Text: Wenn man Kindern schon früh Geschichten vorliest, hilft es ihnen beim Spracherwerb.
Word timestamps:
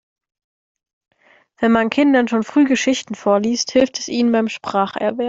Wenn 1.59 1.71
man 1.71 1.91
Kindern 1.91 2.27
schon 2.27 2.41
früh 2.43 2.65
Geschichten 2.65 3.13
vorliest, 3.13 3.69
hilft 3.69 3.99
es 3.99 4.07
ihnen 4.07 4.31
beim 4.31 4.49
Spracherwerb. 4.49 5.19